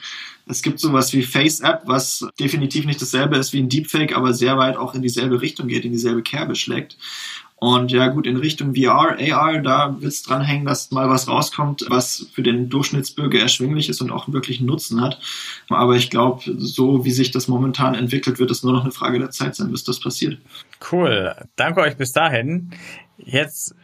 [0.52, 4.58] es gibt sowas wie FaceApp, was definitiv nicht dasselbe ist wie ein Deepfake, aber sehr
[4.58, 6.98] weit auch in dieselbe Richtung geht, in dieselbe Kerbe schlägt.
[7.56, 11.86] Und ja gut, in Richtung VR, AR, da wird es dranhängen, dass mal was rauskommt,
[11.90, 15.20] was für den Durchschnittsbürger erschwinglich ist und auch wirklich Nutzen hat.
[15.70, 19.20] Aber ich glaube, so wie sich das momentan entwickelt, wird es nur noch eine Frage
[19.20, 20.40] der Zeit sein, bis das passiert.
[20.92, 21.36] Cool.
[21.56, 22.72] Danke euch bis dahin.
[23.20, 23.76] Jetzt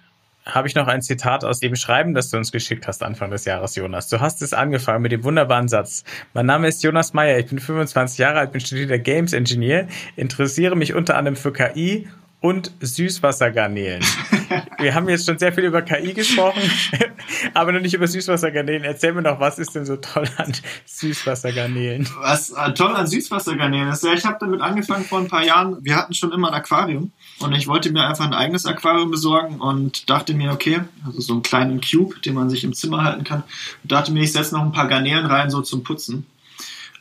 [0.53, 3.45] habe ich noch ein Zitat aus dem Schreiben, das du uns geschickt hast Anfang des
[3.45, 4.07] Jahres, Jonas.
[4.07, 6.03] Du hast es angefangen mit dem wunderbaren Satz.
[6.33, 10.75] Mein Name ist Jonas Meyer, ich bin 25 Jahre alt, bin studierter Games Engineer, interessiere
[10.75, 12.07] mich unter anderem für KI
[12.39, 14.03] und Süßwassergarnelen.
[14.79, 16.61] Wir haben jetzt schon sehr viel über KI gesprochen,
[17.55, 18.83] aber noch nicht über Süßwassergarnelen.
[18.83, 20.53] Erzähl mir noch, was ist denn so toll an
[20.85, 22.07] Süßwassergarnelen?
[22.19, 25.83] Was äh, toll an Süßwassergarnelen ist, ja, ich habe damit angefangen vor ein paar Jahren.
[25.83, 29.59] Wir hatten schon immer ein Aquarium und ich wollte mir einfach ein eigenes Aquarium besorgen
[29.59, 33.23] und dachte mir, okay, also so einen kleinen Cube, den man sich im Zimmer halten
[33.23, 33.43] kann,
[33.81, 36.27] und dachte mir, ich setze noch ein paar Garnelen rein, so zum Putzen.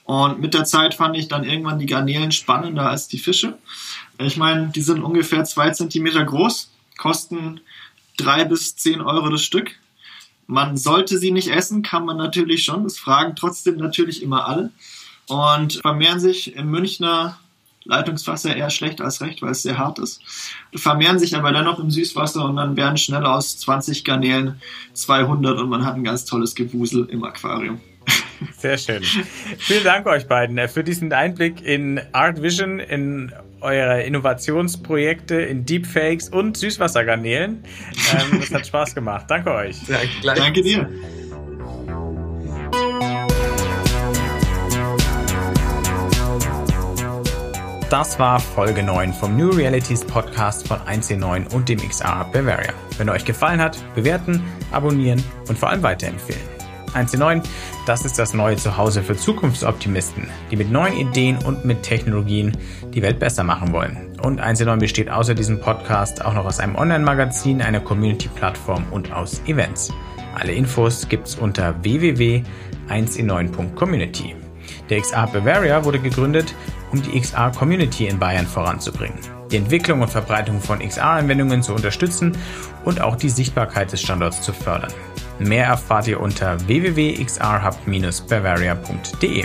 [0.05, 3.59] Und mit der Zeit fand ich dann irgendwann die Garnelen spannender als die Fische.
[4.19, 7.61] Ich meine, die sind ungefähr zwei Zentimeter groß, kosten
[8.17, 9.73] drei bis zehn Euro das Stück.
[10.47, 12.85] Man sollte sie nicht essen, kann man natürlich schon.
[12.85, 14.71] Das fragen trotzdem natürlich immer alle.
[15.29, 17.39] Und vermehren sich im Münchner
[17.87, 20.21] Leitungswasser eher schlecht als recht, weil es sehr hart ist.
[20.75, 24.61] Vermehren sich aber dennoch im Süßwasser und dann werden schnell aus 20 Garnelen
[24.93, 27.81] 200 und man hat ein ganz tolles Gewusel im Aquarium.
[28.59, 29.03] Sehr schön.
[29.59, 35.65] Vielen Dank euch beiden äh, für diesen Einblick in Art Vision, in eure Innovationsprojekte, in
[35.65, 37.65] Deepfakes und Süßwassergarnelen.
[38.13, 39.27] Ähm, das hat Spaß gemacht.
[39.29, 39.77] Danke euch.
[39.89, 39.99] Ja,
[40.35, 40.89] Danke dir.
[47.89, 52.73] Das war Folge 9 vom New Realities Podcast von 1C9 und dem XR Bavaria.
[52.99, 54.43] Wenn er euch gefallen hat, bewerten,
[54.73, 56.56] abonnieren und vor allem weiterempfehlen.
[56.97, 57.43] 1C9,
[57.87, 62.57] das ist das neue Zuhause für Zukunftsoptimisten, die mit neuen Ideen und mit Technologien
[62.95, 64.17] die Welt besser machen wollen.
[64.23, 69.43] Und 1C9 besteht außer diesem Podcast auch noch aus einem Online-Magazin, einer Community-Plattform und aus
[69.47, 69.93] Events.
[70.35, 74.35] Alle Infos gibt's unter www.1e9.community.
[74.91, 76.55] Der XR Bavaria wurde gegründet,
[76.93, 79.19] um die XR Community in Bayern voranzubringen,
[79.51, 82.37] die Entwicklung und Verbreitung von XR-Anwendungen zu unterstützen
[82.85, 84.93] und auch die Sichtbarkeit des Standorts zu fördern.
[85.39, 89.45] Mehr erfahrt ihr unter www.xrhub-bavaria.de.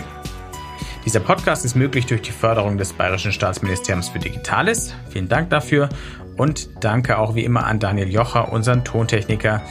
[1.03, 4.93] Dieser Podcast ist möglich durch die Förderung des Bayerischen Staatsministeriums für Digitales.
[5.09, 5.89] Vielen Dank dafür
[6.37, 9.61] und danke auch wie immer an Daniel Jocher, unseren Tontechniker,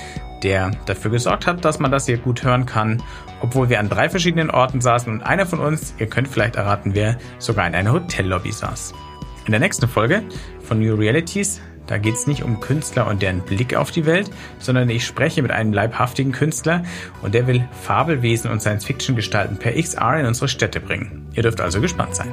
[0.43, 3.03] der dafür gesorgt hat, dass man das hier gut hören kann,
[3.41, 6.95] obwohl wir an drei verschiedenen Orten saßen und einer von uns, ihr könnt vielleicht erraten
[6.95, 8.95] wer, sogar in einer Hotellobby saß.
[9.47, 10.23] In der nächsten Folge
[10.63, 11.61] von New Realities,
[11.91, 14.31] da geht es nicht um Künstler und deren Blick auf die Welt,
[14.61, 16.85] sondern ich spreche mit einem leibhaftigen Künstler
[17.21, 21.27] und der will Fabelwesen und Science-Fiction-Gestalten per XR in unsere Städte bringen.
[21.35, 22.29] Ihr dürft also gespannt sein.